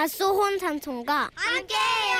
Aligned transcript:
밭소혼 0.00 0.58
삼촌과 0.58 1.28
함께해요. 1.34 2.16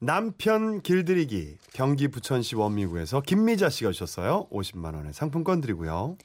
남편 0.00 0.82
길들이기 0.82 1.56
경기 1.72 2.08
부천시 2.08 2.56
원미구에서 2.56 3.22
김미자 3.22 3.70
씨가 3.70 3.92
주셨어요. 3.92 4.48
50만 4.52 4.94
원의 4.94 5.14
상품권 5.14 5.62
드리고요. 5.62 6.18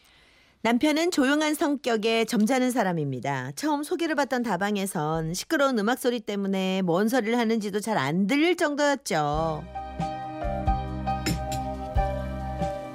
남편은 0.64 1.12
조용한 1.12 1.54
성격의 1.54 2.26
점잖은 2.26 2.72
사람입니다. 2.72 3.52
처음 3.56 3.84
소개를 3.84 4.16
받던 4.16 4.44
다방에선 4.44 5.34
시끄러운 5.34 5.80
음악 5.80 5.98
소리 5.98 6.20
때문에 6.20 6.82
뭔 6.82 7.08
소리를 7.08 7.38
하는지도 7.40 7.80
잘 7.80 7.98
안 7.98 8.28
들릴 8.28 8.58
정도였죠. 8.58 9.64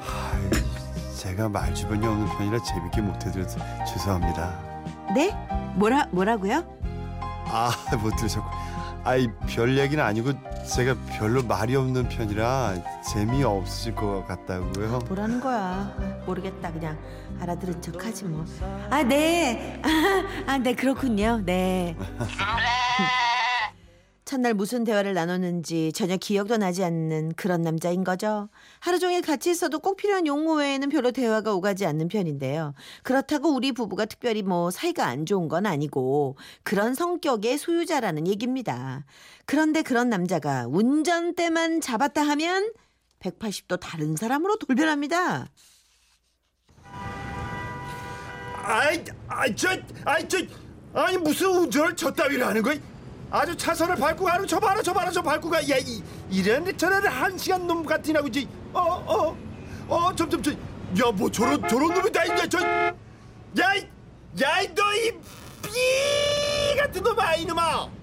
아이, 0.03 0.51
제가 1.17 1.49
말 1.49 1.75
주변이 1.75 2.07
없는 2.07 2.27
편이라 2.27 2.63
재밌게 2.63 3.01
못해드려서 3.01 3.59
죄송합니다. 3.87 4.69
네? 5.15 5.33
뭐라 5.77 6.09
뭐라고요? 6.11 6.78
아, 7.51 7.71
못 8.03 8.15
들으셨고. 8.17 8.49
아이, 9.05 9.29
별 9.47 9.79
얘기는 9.79 10.03
아니고 10.05 10.33
제가 10.75 10.95
별로 11.17 11.43
말이 11.43 11.75
없는 11.77 12.09
편이라 12.09 12.75
재미없으실 13.11 13.95
것 13.95 14.27
같다고요. 14.27 14.99
뭐라는 15.07 15.41
거야? 15.41 15.95
모르겠다. 16.27 16.71
그냥 16.73 16.99
알아들은 17.41 17.81
척하지 17.81 18.25
뭐. 18.27 18.45
아 18.91 19.03
네. 19.03 19.81
아네 20.47 20.75
그렇군요. 20.75 21.41
네. 21.45 21.97
첫날 24.29 24.53
무슨 24.53 24.85
대화를 24.85 25.15
나눴는지 25.15 25.91
전혀 25.95 26.19
기억도 26.19 26.59
나지 26.59 26.85
않는 26.85 27.33
그런 27.35 27.63
남자인 27.63 28.05
거죠. 28.05 28.51
하루 28.79 28.99
종일 28.99 29.23
같이 29.23 29.51
있어도 29.51 29.79
꼭 29.79 29.97
필요한 29.97 30.27
용무 30.27 30.57
외에는 30.59 30.91
별로 30.91 31.13
대화가 31.13 31.55
오가지 31.55 31.87
않는 31.87 32.09
편인데요. 32.09 32.75
그렇다고 33.03 33.49
우리 33.49 33.73
부부가 33.73 34.05
특별히 34.05 34.43
뭐 34.43 34.71
사이가 34.71 35.07
안 35.07 35.25
좋은 35.25 35.49
건 35.49 35.65
아니고 35.65 36.37
그런 36.63 36.95
성격의 36.95 37.57
소유자라는 37.57 38.27
얘기입니다. 38.27 39.07
그런데 39.47 39.81
그런 39.81 40.11
남자가 40.11 40.67
운전대만 40.69 41.81
잡았다 41.81 42.21
하면 42.21 42.71
180도 43.21 43.81
다른 43.81 44.15
사람으로 44.15 44.59
돌변합니다. 44.59 45.49
아이, 48.63 49.03
아이, 49.29 49.57
저, 49.57 49.71
아이, 50.05 50.29
저, 50.29 50.37
아니 50.93 51.17
무슨 51.17 51.49
운전을 51.49 51.97
저 51.97 52.13
따위로 52.13 52.45
하는 52.45 52.61
거야? 52.61 52.77
아주 53.31 53.55
차선을 53.57 53.97
밟고 53.97 54.25
가는 54.25 54.47
저 54.47 54.59
봐라, 54.59 54.81
저 54.83 54.93
봐라, 54.93 55.11
저 55.11 55.21
밟고 55.21 55.51
가. 55.51 55.59
야, 55.69 55.77
이, 55.79 56.03
이런 56.31 56.77
저런 56.77 57.07
한 57.07 57.37
시간 57.37 57.67
놈 57.67 57.85
같으냐고 57.85 58.31
지. 58.31 58.49
어, 58.73 58.81
어, 58.81 59.37
어, 59.89 60.15
점점 60.17 60.43
저, 60.43 60.51
야, 60.53 61.13
뭐 61.15 61.31
저런 61.31 61.67
저런 61.69 61.93
놈이 61.93 62.11
다 62.11 62.25
있냐, 62.25 62.47
저, 62.47 62.59
야, 62.59 63.75
이, 63.75 63.87
야, 64.43 64.61
이 64.63 64.69
너이 64.75 65.13
삐 65.63 66.77
같은 66.79 67.03
놈아, 67.03 67.35
이놈아. 67.35 67.98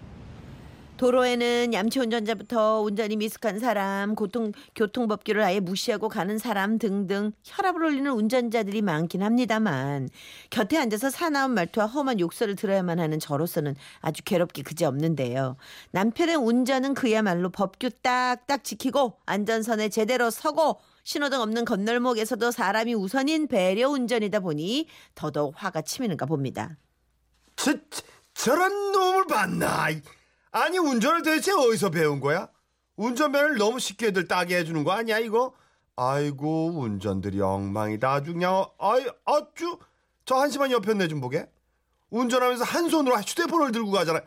도로에는 0.97 1.73
얌체 1.73 1.99
운전자부터 1.99 2.79
운전이 2.79 3.17
미숙한 3.17 3.59
사람, 3.59 4.15
고통, 4.15 4.53
교통법규를 4.75 5.41
아예 5.43 5.59
무시하고 5.59 6.07
가는 6.07 6.37
사람 6.37 6.79
등등 6.79 7.33
혈압을 7.43 7.83
올리는 7.83 8.09
운전자들이 8.09 8.81
많긴 8.81 9.21
합니다만 9.21 10.09
곁에 10.49 10.77
앉아서 10.77 11.09
사나운 11.09 11.53
말투와 11.53 11.87
험한 11.87 12.21
욕설을 12.21 12.55
들어야만 12.55 12.99
하는 12.99 13.19
저로서는 13.19 13.75
아주 13.99 14.23
괴롭게 14.23 14.63
그지없는데요. 14.63 15.57
남편의 15.91 16.35
운전은 16.37 16.93
그야말로 16.93 17.49
법규 17.49 17.89
딱딱 18.01 18.63
지키고 18.63 19.17
안전선에 19.25 19.89
제대로 19.89 20.29
서고 20.29 20.79
신호등 21.03 21.41
없는 21.41 21.65
건널목에서도 21.65 22.51
사람이 22.51 22.93
우선인 22.93 23.47
배려 23.47 23.89
운전이다 23.89 24.39
보니 24.39 24.87
더더욱 25.13 25.55
화가 25.57 25.81
치미는가 25.81 26.25
봅니다. 26.25 26.77
저, 27.57 27.73
저 27.89 28.01
저런 28.33 28.91
놈을 28.91 29.27
봤나? 29.27 29.89
아니 30.55 30.77
운전을 30.77 31.21
대체 31.21 31.51
어디서 31.51 31.89
배운 31.89 32.21
거야? 32.21 32.47
운전면을 32.95 33.57
너무 33.57 33.77
쉽게들 33.77 34.29
따게 34.29 34.55
해주는 34.59 34.85
거 34.85 34.91
아니야 34.93 35.19
이거? 35.19 35.53
아이고 35.97 36.79
운전들이 36.79 37.41
엉망이다 37.41 38.09
아주 38.09 38.31
그냥 38.31 38.65
아이 38.79 39.05
아주 39.25 39.77
저 40.23 40.35
한심한 40.35 40.71
옆에 40.71 40.93
내좀 40.93 41.19
보게. 41.19 41.49
운전하면서 42.09 42.63
한 42.63 42.87
손으로 42.87 43.17
휴대폰을 43.17 43.73
들고 43.73 43.91
가잖아. 43.91 44.21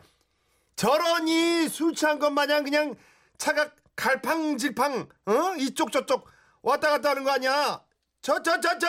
저러니 0.75 1.67
술 1.67 1.95
취한 1.95 2.19
것 2.19 2.29
마냥 2.29 2.63
그냥 2.63 2.93
차가 3.39 3.71
갈팡질팡 3.95 5.07
어? 5.25 5.55
이쪽 5.57 5.91
저쪽 5.91 6.27
왔다 6.61 6.91
갔다 6.91 7.09
하는 7.09 7.23
거 7.23 7.31
아니야? 7.31 7.81
저 8.21 8.39
저 8.43 8.59
저저 8.59 8.87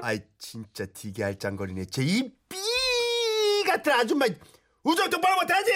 아이 0.00 0.20
진짜 0.38 0.86
되게 0.94 1.24
알짱거리네. 1.24 1.86
쟤이삐 1.86 2.56
같은 3.66 3.92
아줌마 3.92 4.26
우정 4.84 5.10
똑바로 5.10 5.36
못하지? 5.36 5.72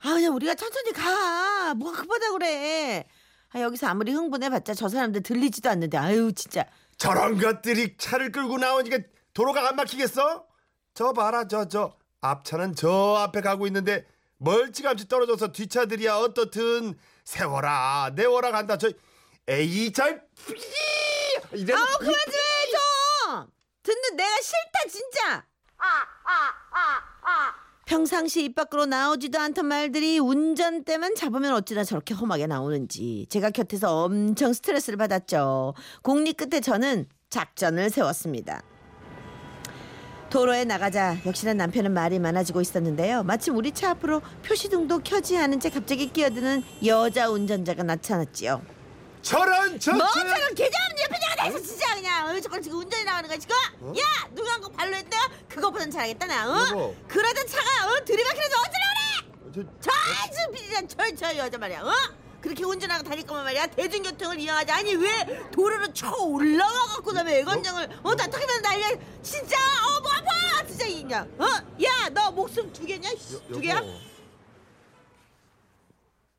아, 0.00 0.12
그냥 0.14 0.34
우리가 0.34 0.54
천천히 0.54 0.92
가. 0.92 1.74
뭐가 1.74 2.02
급하다 2.02 2.32
그래. 2.32 3.04
아, 3.50 3.60
여기서 3.60 3.86
아무리 3.88 4.12
흥분해봤자 4.12 4.74
저 4.74 4.88
사람들 4.88 5.22
들리지도 5.22 5.68
않는데. 5.70 5.96
아유, 5.98 6.32
진짜. 6.32 6.64
저런 6.98 7.38
것들이 7.38 7.96
차를 7.96 8.32
끌고 8.32 8.58
나오니까 8.58 8.98
도로가 9.34 9.68
안 9.68 9.76
막히겠어? 9.76 10.46
저 10.94 11.12
봐라 11.12 11.46
저 11.46 11.66
저 11.68 11.96
앞차는 12.20 12.74
저 12.74 13.14
앞에 13.20 13.40
가고 13.40 13.68
있는데 13.68 14.04
멀찌감치 14.38 15.06
떨어져서 15.08 15.52
뒷차들이야 15.52 16.16
어떻든 16.16 16.98
세워라 17.24 18.10
내워라 18.16 18.50
간다 18.50 18.76
저 18.76 18.90
에이 19.46 19.92
잘 19.92 20.26
이래 21.52 21.74
아우, 21.74 21.86
그만 22.00 22.12
좀 22.14 22.34
해, 22.34 22.70
좀! 22.72 23.46
듣는 23.84 24.16
내가 24.16 24.40
싫다, 24.40 24.88
진짜! 24.90 25.46
평상시 27.92 28.44
입 28.44 28.54
밖으로 28.54 28.84
나오지도 28.84 29.38
않던 29.40 29.64
말들이 29.64 30.18
운전대만 30.18 31.14
잡으면 31.14 31.54
어찌나 31.54 31.84
저렇게 31.84 32.12
험하게 32.12 32.46
나오는지 32.46 33.24
제가 33.30 33.48
곁에서 33.48 34.04
엄청 34.04 34.52
스트레스를 34.52 34.98
받았죠. 34.98 35.72
공리 36.02 36.34
끝에 36.34 36.60
저는 36.60 37.06
작전을 37.30 37.88
세웠습니다. 37.88 38.62
도로에 40.28 40.66
나가자 40.66 41.16
역시나 41.24 41.54
남편은 41.54 41.94
말이 41.94 42.18
많아지고 42.18 42.60
있었는데요. 42.60 43.22
마침 43.22 43.56
우리 43.56 43.72
차 43.72 43.92
앞으로 43.92 44.20
표시등도 44.46 44.98
켜지 44.98 45.38
않은 45.38 45.58
채 45.58 45.70
갑자기 45.70 46.12
끼어드는 46.12 46.62
여자 46.84 47.30
운전자가 47.30 47.84
나타났지요. 47.84 48.60
저런 49.22 49.80
저 49.80 49.92
뭐 49.94 50.06
저- 50.12 50.20
저런 50.20 50.54
개념 50.54 50.72
옆에 51.04 51.17
내가 51.38 51.52
다서 51.52 51.58
진짜 51.62 51.94
그냥 51.94 52.28
어, 52.28 52.40
저걸 52.40 52.62
지금 52.62 52.78
운전이 52.78 53.04
나가는 53.04 53.28
거야 53.28 53.38
지금? 53.38 53.54
야 53.98 54.02
누가 54.34 54.52
한 54.52 54.60
거 54.60 54.68
발로 54.70 54.94
했다? 54.96 55.16
그거보단 55.48 55.90
잘하겠다 55.90 56.26
나 56.26 56.50
어? 56.50 56.68
여보. 56.70 56.96
그러던 57.06 57.46
차가 57.46 57.86
어? 57.92 58.04
들이박히는데 58.04 58.54
어쩌려고 58.54 59.52
그래? 59.52 59.68
저- 59.80 59.90
저저 59.90 60.50
비리한 60.52 60.88
저저 60.88 61.36
여자 61.36 61.58
말이야 61.58 61.82
어? 61.82 61.92
그렇게 62.40 62.64
운전하고 62.64 63.02
다닐 63.02 63.26
거면 63.26 63.44
말이야 63.44 63.66
대중교통을 63.68 64.38
이용하지 64.38 64.70
아니 64.72 64.94
왜 64.94 65.48
도로로 65.50 65.92
쳐 65.92 66.14
올라가 66.16 66.72
갖고 66.86 67.02
그다음에 67.04 67.38
애건장을 67.40 68.00
어다 68.02 68.26
타기만 68.28 68.62
난리야 68.62 68.88
진짜 69.22 69.56
어 69.56 70.00
뭐 70.00 70.12
아파 70.12 70.64
진짜 70.66 70.86
그냥 70.86 71.28
어? 71.38 71.44
야 71.82 72.08
너 72.10 72.30
목숨 72.30 72.72
두 72.72 72.84
개냐? 72.86 73.10
씨, 73.18 73.34
여- 73.34 73.40
두 73.48 73.60
개야? 73.60 73.76
여보. 73.76 73.92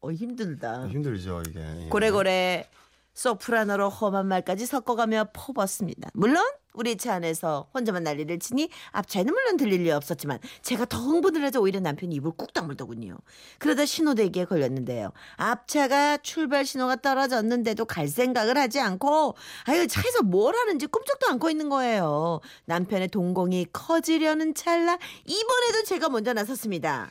어 0.02 0.12
힘들다 0.14 0.88
힘들죠 0.88 1.44
이게. 1.48 1.60
예. 1.60 1.90
고래고래 1.90 2.70
소프라노로 3.14 3.90
험한 3.90 4.28
말까지 4.28 4.66
섞어가며 4.66 5.30
퍼붓습니다. 5.34 6.10
물론 6.14 6.44
우리 6.74 6.96
차 6.98 7.16
안에서 7.16 7.68
혼자만 7.74 8.04
난리를 8.04 8.40
치니 8.40 8.70
앞차에는 8.92 9.34
물론 9.34 9.58
들릴 9.58 9.84
리 9.84 9.92
없었지만 9.92 10.40
제가 10.62 10.86
더 10.86 10.98
흥분을 10.98 11.44
해서 11.44 11.60
오히려 11.60 11.80
남편이 11.80 12.16
입을 12.16 12.32
꾹 12.38 12.54
다물더군요. 12.54 13.18
그러다 13.58 13.86
신호대기에 13.86 14.46
걸렸는데요. 14.46 15.12
앞차가 15.36 16.18
출발 16.18 16.66
신호가 16.66 16.98
떨어졌는데도 16.98 17.86
갈 17.86 18.08
생각을 18.08 18.58
하지 18.58 18.80
않고 18.80 19.36
아유 19.66 19.88
차에서 19.88 20.24
뭘 20.24 20.56
하는지 20.56 20.88
꿈쩍도 20.88 21.28
않고 21.28 21.50
있는 21.50 21.70
거예요. 21.70 22.40
남편의 22.66 23.10
동공이 23.10 23.68
커지려는 23.74 24.54
찰나 24.54 24.98
이번에도 25.26 25.84
제가 25.84 26.10
먼저 26.10 26.34
나섰습니다. 26.34 27.10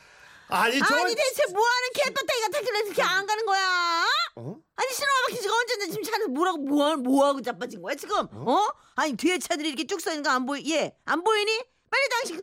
아니 0.49 0.79
저 0.79 0.95
아니 0.95 1.15
대체 1.15 1.43
뭐하는 1.51 1.89
개빠따기 1.93 2.41
같았길래 2.41 2.79
이렇게 2.85 3.01
안 3.03 3.25
가는 3.25 3.45
거야? 3.45 4.05
어? 4.35 4.55
아니 4.75 4.93
신호가 4.93 5.21
막힌 5.27 5.41
지가 5.41 5.55
언제인데 5.55 5.87
지금 5.87 6.03
차는 6.03 6.33
뭐라고 6.33 6.57
뭐하, 6.57 6.95
뭐하고 6.97 7.41
자빠진 7.41 7.81
거야 7.81 7.95
지금? 7.95 8.27
어? 8.31 8.67
아니 8.95 9.13
뒤에 9.15 9.37
차들이 9.37 9.69
이렇게 9.69 9.85
쭉 9.85 10.01
서 10.01 10.11
있는 10.11 10.23
거 10.23 10.29
안 10.31 10.45
보이? 10.45 10.63
예, 10.71 10.95
안 11.05 11.23
보이니? 11.23 11.51
빨리 11.89 12.09
당신 12.09 12.41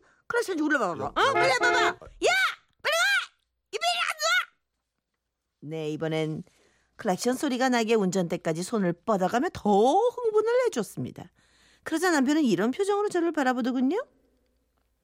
좀 0.58 0.66
올려봐봐. 0.66 1.04
어? 1.04 1.12
빨리 1.32 1.52
해봐봐. 1.52 1.78
야, 1.86 1.94
빨리 2.82 2.94
가! 2.94 3.32
이빨이 3.72 3.98
안 4.00 4.16
놔! 4.16 5.70
네 5.70 5.90
이번엔 5.90 6.42
클락션 6.96 7.34
소리가 7.36 7.68
나게 7.70 7.94
운전대까지 7.94 8.62
손을 8.62 8.92
뻗어가며 8.92 9.48
더 9.52 9.70
흥분을 9.70 10.66
해줬습니다. 10.66 11.30
그러자 11.84 12.10
남편은 12.10 12.44
이런 12.44 12.70
표정으로 12.70 13.08
저를 13.08 13.32
바라보더군요. 13.32 14.04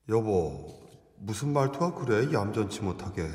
여보 0.09 0.82
무슨 1.23 1.53
말투가 1.53 1.95
그래 1.95 2.33
얌전치 2.33 2.81
못하게. 2.81 3.29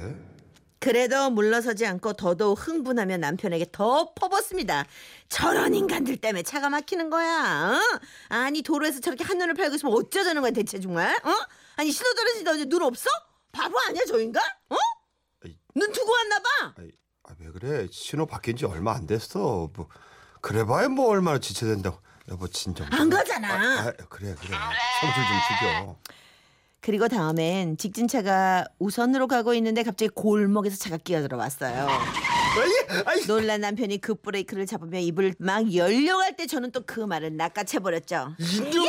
그래도 0.80 1.30
물러서지 1.32 1.86
않고 1.88 2.14
더더욱 2.14 2.68
흥분하며 2.68 3.18
남편에게 3.18 3.68
더 3.72 4.14
퍼붓습니다. 4.14 4.86
저런 5.30 5.74
인간들 5.74 6.18
때문에 6.18 6.44
차가 6.44 6.70
막히는 6.70 7.10
거야. 7.10 7.80
어? 7.80 8.00
아니 8.30 8.62
도로에서 8.62 9.00
저렇게 9.00 9.24
한눈을 9.24 9.54
팔고 9.56 9.76
있으면 9.76 9.94
어쩌자는 9.96 10.42
거야 10.42 10.52
대체 10.52 10.80
정말? 10.80 11.16
어? 11.16 11.32
아니 11.78 11.92
신호 11.92 12.10
어디 12.52 12.66
눈 12.66 12.84
없어? 12.84 13.10
바보 13.52 13.80
아니야 13.88 14.04
저 14.08 14.20
인간? 14.20 14.44
어? 14.70 14.76
아이. 15.46 15.58
눈 15.74 15.92
두고 15.92 16.12
왔나 16.12 16.40
봐. 16.40 16.74
아이, 16.80 16.92
아, 17.24 17.34
왜 17.40 17.52
그래? 17.52 17.88
신호 17.92 18.26
바뀐 18.26 18.56
지 18.56 18.66
얼마 18.66 18.94
안 18.94 19.08
됐어. 19.08 19.70
뭐 19.74 19.88
그래봐야 20.42 20.90
뭐 20.90 21.08
얼마나 21.10 21.40
지체된다고. 21.40 22.00
여보 22.30 22.48
진정. 22.48 22.90
좀. 22.90 23.00
안 23.00 23.10
가잖아. 23.10 23.54
아, 23.54 23.88
아, 23.88 23.92
그래 24.10 24.36
그래. 24.38 24.58
성질 25.00 25.24
좀 25.24 25.38
죽여. 25.48 25.98
그리고 26.80 27.08
다음엔 27.08 27.78
직진차가 27.78 28.66
우선으로 28.80 29.28
가고 29.28 29.54
있는데 29.56 29.84
갑자기 29.84 30.10
골목에서 30.10 30.78
차가 30.78 30.98
끼어들어왔어요. 30.98 31.88
놀란 33.28 33.62
남편이 33.62 34.00
급 34.00 34.22
브레이크를 34.22 34.66
잡으며 34.66 35.00
입을 35.00 35.36
막 35.40 35.74
열려갈 35.74 36.36
때 36.36 36.46
저는 36.48 36.72
또 36.72 36.82
그 36.86 37.02
말을 37.02 37.36
낚아채버렸죠. 37.36 38.36
이놈의 38.40 38.88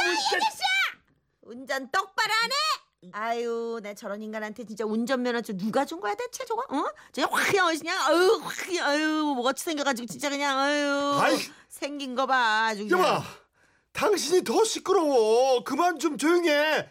운전 1.43 1.91
똑바로 1.91 2.33
안 2.45 2.51
해? 2.51 3.11
아유, 3.13 3.81
내 3.83 3.95
저런 3.95 4.23
인간한테 4.23 4.65
진짜 4.65 4.85
운전면허 4.85 5.41
좀 5.43 5.57
누가 5.57 5.85
준 5.85 6.01
거야 6.01 6.15
대체 6.15 6.45
저거? 6.45 6.63
어? 6.69 6.85
그냥 7.13 7.29
확 7.33 7.47
그냥 7.51 7.77
그냥 7.79 7.99
아유, 8.07 8.41
확 8.43 8.55
그냥 8.67 8.87
아유, 8.89 9.33
뭐 9.35 9.49
어찌 9.49 9.65
생겨가지고 9.65 10.07
진짜 10.07 10.29
그냥 10.31 10.59
아유, 10.59 11.19
아이. 11.21 11.39
생긴 11.69 12.15
거 12.15 12.27
봐, 12.27 12.67
아주 12.67 12.87
그냥. 12.87 13.01
여봐, 13.01 13.25
당신이 13.93 14.45
더 14.45 14.63
시끄러워. 14.65 15.65
그만 15.65 15.99
좀 15.99 16.19
조용해. 16.19 16.89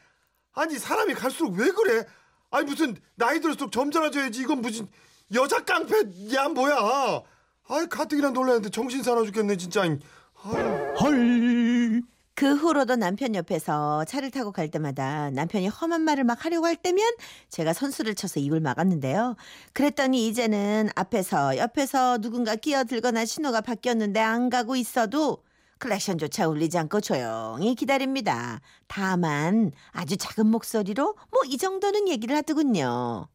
아니 0.58 0.80
사람이 0.80 1.14
갈수록 1.14 1.54
왜 1.54 1.70
그래? 1.70 2.04
아니 2.50 2.66
무슨 2.66 2.98
나이 3.16 3.40
들수록 3.40 3.72
점잖아져야지. 3.72 4.42
이건 4.42 4.62
무슨 4.62 4.88
여자 5.36 5.64
깡패야 5.64 6.50
뭐야? 6.50 7.22
아이 7.70 7.88
가뜩이나 7.88 8.32
놀랐는데 8.32 8.70
정신 8.70 9.04
사나 9.04 9.24
죽겠네 9.24 9.58
진짜. 9.58 9.84
아유. 9.84 12.02
그 12.34 12.56
후로도 12.56 12.98
남편 12.98 13.36
옆에서 13.36 14.06
차를 14.06 14.32
타고 14.32 14.52
갈 14.52 14.70
때마다 14.70 15.30
남편이 15.32 15.68
험한 15.68 16.02
말을 16.02 16.24
막 16.24 16.44
하려고 16.46 16.66
할 16.66 16.76
때면 16.76 17.06
제가 17.50 17.74
선수를 17.74 18.16
쳐서 18.16 18.40
입을 18.40 18.60
막았는데요. 18.60 19.36
그랬더니 19.74 20.28
이제는 20.28 20.90
앞에서 20.96 21.58
옆에서 21.58 22.18
누군가 22.20 22.56
끼어들거나 22.56 23.26
신호가 23.26 23.62
바뀌었는데 23.62 24.20
안 24.20 24.50
가고 24.50 24.76
있어도 24.76 25.44
클락션조차 25.80 26.48
울리지 26.48 26.78
않고 26.78 27.02
조용히 27.02 27.76
기다립니다. 27.76 28.60
다만 28.88 29.72
아주 29.92 30.18
작은 30.18 30.48
목소리로 30.48 31.16
뭐 31.32 31.42
이 31.46 31.58
정도는 31.58 32.08
얘기를 32.10 32.36
하더군요. 32.36 33.28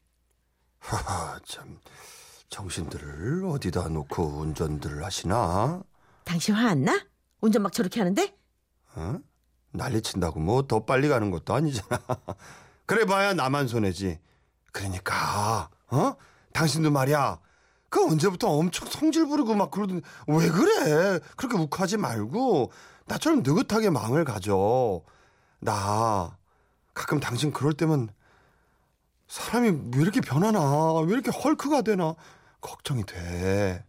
하하 0.79 1.39
참 1.47 1.79
정신들을 2.51 3.45
어디다 3.47 3.89
놓고 3.89 4.23
운전들을 4.23 5.05
하시나? 5.05 5.83
당신 6.25 6.55
화 6.55 6.69
안 6.69 6.85
나? 6.85 7.01
운전 7.41 7.63
막 7.63 7.73
저렇게 7.73 8.01
하는데? 8.01 8.37
어? 8.95 9.17
난리친다고 9.71 10.39
뭐 10.41 10.67
더 10.67 10.85
빨리 10.85 11.09
가는 11.09 11.31
것도 11.31 11.55
아니잖아. 11.55 11.89
그래봐야 12.87 13.33
나만 13.33 13.69
손해지. 13.69 14.19
그러니까 14.73 15.71
어? 15.91 16.15
당신도 16.53 16.91
말이야. 16.91 17.39
그 17.93 18.03
언제부터 18.07 18.49
엄청 18.49 18.89
성질 18.89 19.27
부리고 19.27 19.55
막 19.55 19.71
그러던 19.71 20.01
왜 20.27 20.49
그래? 20.49 21.21
그렇게 21.37 21.59
욱하지 21.59 21.99
말고 21.99 22.73
나처럼 23.05 23.43
느긋하게 23.43 23.91
마음을 23.91 24.25
가져. 24.25 25.03
나 25.61 26.39
가끔 26.95 27.21
당신 27.21 27.53
그럴 27.53 27.75
때면 27.75 28.09
사람이 29.29 29.91
왜 29.95 30.01
이렇게 30.01 30.23
변하나? 30.23 31.01
왜 31.01 31.13
이렇게 31.13 31.31
헐크가 31.31 31.83
되나? 31.83 32.15
걱정이 32.63 33.05
돼. 33.05 33.85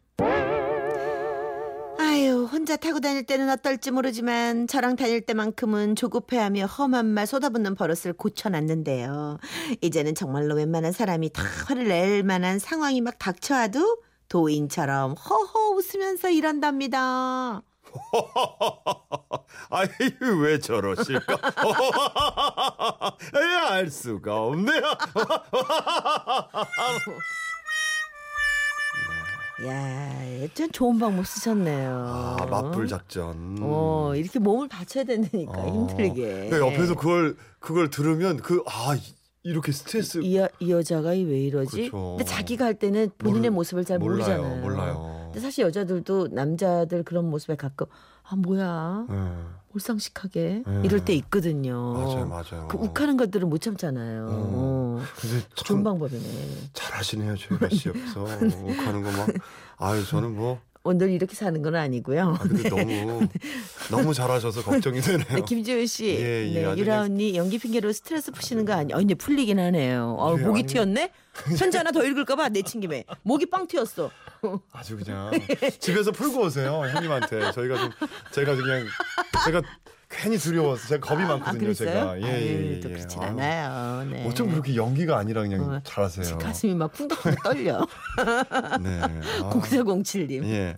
아유, 2.63 2.65
혼자 2.65 2.77
타고 2.77 3.01
다닐 3.01 3.25
때는 3.25 3.49
어떨지 3.49 3.91
모르지만 3.91 4.67
저랑 4.67 4.95
다닐 4.95 5.19
때만큼은 5.19 5.97
조급해하며 5.97 6.65
험한 6.65 7.07
말 7.07 7.27
쏟아붓는 7.27 7.75
버릇을 7.75 8.13
고쳐놨는데요. 8.13 9.37
이제는 9.81 10.15
정말로 10.15 10.55
웬만한 10.55 10.93
사람이 10.93 11.31
다 11.31 11.43
화를 11.67 11.89
낼 11.89 12.23
만한 12.23 12.59
상황이 12.59 13.01
막 13.01 13.19
닥쳐와도 13.19 13.97
도인처럼 14.29 15.13
허허 15.13 15.75
웃으면서 15.75 16.29
이런답니다. 16.29 17.61
아이 19.69 19.87
왜 20.41 20.57
저러실까? 20.57 21.37
에이, 23.35 23.55
알 23.67 23.89
수가 23.89 24.41
없네요. 24.41 24.81
야, 29.65 30.47
좀 30.55 30.71
좋은 30.71 30.97
방법 30.97 31.27
쓰셨네요. 31.27 32.05
아 32.07 32.45
맞불 32.49 32.87
작전. 32.87 33.57
어, 33.61 34.13
이렇게 34.15 34.39
몸을 34.39 34.67
받쳐야 34.67 35.03
된다니까 35.03 35.51
어. 35.53 35.87
힘들게. 35.89 36.49
그러니까 36.49 36.59
옆에서 36.59 36.95
그걸 36.95 37.35
그걸 37.59 37.89
들으면 37.89 38.37
그 38.37 38.63
아 38.65 38.97
이렇게 39.45 39.71
스트레스 39.73 40.19
이, 40.23 40.37
여, 40.37 40.47
이 40.59 40.71
여자가 40.71 41.09
왜 41.09 41.21
이러지? 41.41 41.89
그렇죠. 41.89 42.15
근데 42.17 42.23
자기가 42.23 42.63
할 42.65 42.75
때는 42.75 43.09
본인의 43.17 43.49
모르- 43.51 43.55
모습을 43.59 43.83
잘 43.85 43.99
몰라요, 43.99 44.17
모르잖아요. 44.41 44.61
몰라요. 44.61 45.21
근데 45.25 45.39
사실 45.41 45.65
여자들도 45.65 46.29
남자들 46.31 47.03
그런 47.03 47.29
모습에 47.29 47.55
가끔 47.55 47.85
아 48.25 48.35
뭐야 48.35 49.05
네, 49.09 49.35
몰상식하게 49.73 50.63
네. 50.65 50.81
이럴 50.85 51.03
때 51.03 51.13
있거든요. 51.15 51.93
맞아요, 51.93 52.25
맞아요. 52.27 52.67
그 52.69 52.77
욱하는 52.77 53.17
것들을 53.17 53.45
못 53.47 53.59
참잖아요. 53.61 54.27
어. 54.29 55.01
근데 55.19 55.41
좋은 55.55 55.79
참 55.79 55.83
방법이네. 55.83 56.23
잘하시네요, 56.73 57.35
조혜가 57.35 57.69
씨 57.69 57.89
옆에서 57.93 58.23
욱하는 58.23 59.03
거 59.03 59.11
막. 59.11 59.27
아유 59.77 60.05
저는 60.05 60.35
뭐 60.35 60.59
오늘 60.85 61.11
이렇게 61.11 61.33
사는 61.33 61.61
건 61.61 61.75
아니고요. 61.75 62.35
아, 62.37 62.37
근데 62.39 62.67
너무 62.69 63.27
너무 63.89 64.13
잘하셔서 64.13 64.63
걱정이 64.63 64.99
되네요. 64.99 65.25
네, 65.29 65.41
김지훈 65.47 65.85
씨, 65.87 66.07
예, 66.07 66.45
예, 66.53 66.61
네, 66.65 66.77
유라 66.77 67.01
언니 67.03 67.35
연기 67.37 67.57
핑계로 67.57 67.91
스트레스 67.93 68.31
푸시는 68.33 68.65
거 68.65 68.73
아니야? 68.73 68.97
어, 68.97 68.99
근데 68.99 69.15
풀리긴 69.15 69.59
하네요. 69.59 70.15
어, 70.19 70.35
예, 70.37 70.43
목이 70.43 70.59
아니- 70.59 70.67
튀었네? 70.67 71.11
편지 71.57 71.77
하나 71.77 71.91
더 71.91 72.03
읽을까봐 72.03 72.49
내친 72.49 72.81
김에 72.81 73.05
목이 73.23 73.45
빵 73.49 73.65
튀었어. 73.65 74.11
아주 74.73 74.97
그냥 74.97 75.31
집에서 75.79 76.11
풀고 76.11 76.41
오세요 76.41 76.83
형님한테 76.93 77.53
저희가 77.53 77.77
좀 77.77 77.89
제가 78.31 78.55
그냥 78.55 78.85
제가 79.45 79.61
괜히 80.15 80.37
두려워서 80.37 80.87
제가 80.87 81.05
겁이 81.07 81.23
아, 81.23 81.27
많거든요 81.29 81.59
그랬어요? 81.59 81.89
제가 81.89 82.21
예예예 82.21 82.33
아유, 82.55 82.71
예, 82.75 82.79
또 82.79 82.89
그렇진 82.89 83.21
아유, 83.21 83.27
않아요. 83.29 84.03
네. 84.09 84.27
어쩜 84.27 84.49
그렇게 84.51 84.75
연기가 84.75 85.17
아니라 85.17 85.41
그냥 85.41 85.61
어, 85.63 85.79
잘하세요 85.83 86.37
가슴이 86.37 86.75
막 86.75 86.91
쿵덕쿵덕 86.93 87.43
떨려. 87.43 87.87
네 88.81 89.01
아, 89.01 89.49
0407님. 89.49 90.43
예. 90.45 90.77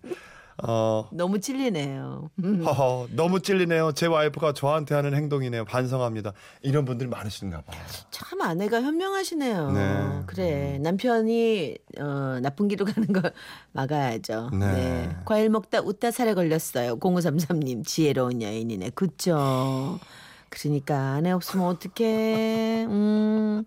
어 0.63 1.10
너무 1.12 1.40
찔리네요. 1.42 2.30
허허, 2.66 3.07
너무 3.12 3.42
찔리네요. 3.42 3.92
제 3.92 4.06
와이프가 4.07 4.54
저한테 4.54 4.96
하는 4.96 5.13
행동이네요. 5.13 5.66
반성합니다. 5.66 6.31
이런 6.62 6.85
분들이 6.85 7.09
많으신가 7.09 7.62
봐요. 7.62 7.81
참 8.12 8.42
아내가 8.42 8.81
현명하시네요. 8.81 9.71
네. 9.71 10.21
그래 10.28 10.78
남편이 10.80 11.78
어, 12.00 12.40
나쁜 12.42 12.68
길로 12.69 12.85
가는 12.85 13.12
걸 13.12 13.33
막아야죠. 13.74 14.52
네. 14.54 14.71
네. 14.71 15.16
과일 15.26 15.50
먹다 15.50 15.81
웃다 15.81 16.12
살에 16.12 16.33
걸렸어요. 16.33 17.00
0533님 17.00 17.85
지혜로운 17.85 18.42
여인이네. 18.42 18.92
그죠. 18.92 20.00
그러니까 20.50 21.16
아내 21.16 21.31
없으면 21.31 21.66
어떡해. 21.66 22.85
음. 22.85 23.66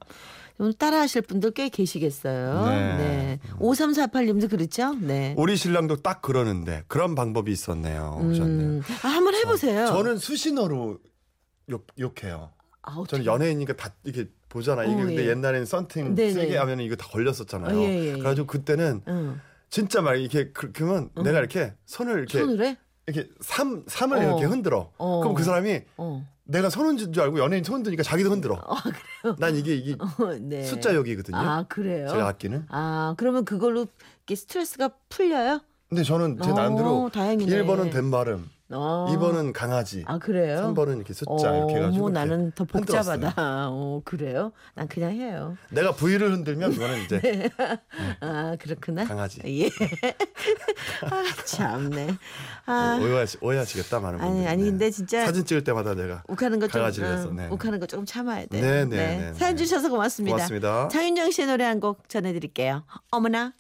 오늘 0.60 0.72
따라 0.72 1.00
하실 1.00 1.22
분들 1.22 1.52
꽤 1.52 1.68
계시겠어요. 1.68 2.66
네. 2.66 2.96
네. 2.96 3.40
5348님도 3.60 4.50
그렇죠? 4.50 4.94
네. 4.94 5.34
우리 5.38 5.56
신랑도 5.56 5.96
딱 6.02 6.20
그러는데 6.20 6.82
그런 6.88 7.14
방법이 7.14 7.52
있었네요. 7.52 8.18
오셨네요. 8.20 8.68
음. 8.68 8.82
아, 9.04 9.08
한번 9.08 9.34
해보세요. 9.34 9.86
저 9.86 10.02
는 10.02 10.18
수신호로 10.18 10.98
욕, 11.70 11.86
욕해요. 11.98 12.50
아. 12.82 13.04
저는 13.06 13.24
연예인이니까 13.24 13.76
다 13.76 13.94
이렇게 14.02 14.30
보잖아. 14.48 14.82
이게 14.84 14.94
어, 14.94 14.96
근데 15.06 15.24
예. 15.26 15.28
옛날에는 15.28 15.66
썬팅 15.66 16.14
네네. 16.14 16.32
세게 16.32 16.56
하면 16.56 16.80
이거 16.80 16.96
다 16.96 17.06
걸렸었잖아요. 17.08 17.78
어, 17.78 17.82
예, 17.82 17.88
예, 17.88 18.04
예. 18.08 18.12
그래가지고 18.12 18.46
그때는 18.46 19.02
응. 19.06 19.40
진짜 19.70 20.00
막 20.00 20.14
이렇게 20.14 20.50
그- 20.52 20.72
그러면 20.72 21.10
내가 21.22 21.38
이렇게 21.38 21.74
손을 21.84 22.18
이렇게 22.20 22.38
손을 22.40 22.64
해? 22.64 22.76
이렇게 23.06 23.28
삼 23.40 23.84
삼을 23.86 24.16
어. 24.18 24.22
이렇게 24.22 24.44
흔들어. 24.46 24.90
어. 24.96 25.20
그럼 25.20 25.34
그 25.34 25.44
사람이 25.44 25.82
어. 25.98 26.26
내가 26.48 26.70
손 26.70 26.86
흔든 26.86 27.12
줄 27.12 27.22
알고 27.22 27.38
연예인 27.38 27.62
손 27.62 27.76
흔드니까 27.76 28.02
자기도 28.02 28.30
흔들어. 28.30 28.58
난 29.38 29.54
이게 29.54 29.74
이게 29.74 29.94
어, 30.00 30.34
네. 30.40 30.64
숫자 30.64 30.94
욕이거든요. 30.94 31.36
아, 31.36 31.64
그래요? 31.68 32.08
제가 32.08 32.26
아끼는. 32.28 32.64
아, 32.70 33.14
그러면 33.18 33.44
그걸로 33.44 33.86
스트레스가 34.26 34.90
풀려요? 35.10 35.60
근데 35.90 36.02
저는 36.02 36.38
제 36.42 36.50
어, 36.50 36.54
나름대로 36.54 37.10
다행이네. 37.12 37.50
1번은 37.64 37.92
된 37.92 38.10
발음, 38.10 38.48
어. 38.70 39.06
2번은 39.10 39.52
강아지, 39.54 40.04
아, 40.06 40.18
그래요? 40.18 40.58
3번은 40.74 40.96
이렇게 40.96 41.14
숫자 41.14 41.50
어, 41.50 41.56
이렇게 41.56 41.76
해가지고 41.76 42.04
어머, 42.06 42.12
나는 42.12 42.52
더 42.54 42.64
흔들었어요. 42.70 43.18
복잡하다. 43.20 43.68
어, 43.70 44.02
그래요? 44.04 44.52
난 44.74 44.86
그냥 44.88 45.12
해요. 45.12 45.56
내가 45.70 45.92
V를 45.94 46.32
흔들면 46.32 46.72
그거는 46.72 47.02
이제 47.04 47.48
아, 48.20 48.56
그렇구나. 48.60 49.04
강아지. 49.06 49.40
예. 49.46 49.70
아, 51.10 51.24
참네. 51.46 52.08
아, 52.66 52.98
오해하시, 53.00 53.38
오해하시겠다 53.40 54.00
많은 54.00 54.20
아니, 54.20 54.28
분들이. 54.32 54.48
아니, 54.48 54.62
네. 54.64 54.70
근데 54.70 54.90
진짜 54.90 55.24
사진 55.24 55.44
찍을 55.46 55.64
때마다 55.64 55.94
내가 55.94 56.22
욱하는 56.28 56.58
거 56.58 56.68
좀, 56.68 56.80
강아지를 56.80 57.08
했어, 57.10 57.28
응, 57.30 57.36
네. 57.36 57.48
욱하는 57.50 57.80
거 57.80 57.86
조금 57.86 58.04
참아야 58.04 58.46
돼. 58.46 58.60
네, 58.60 58.84
네, 58.84 58.96
네, 58.96 59.32
사연 59.34 59.56
네. 59.56 59.62
주셔서 59.62 59.88
고맙습니다. 59.88 60.36
고맙습니다. 60.36 60.88
장윤정 60.88 61.30
씨의 61.30 61.46
노래 61.48 61.64
한 61.64 61.78
곡 61.78 62.08
전해드릴게요. 62.08 62.82
어머나. 63.12 63.52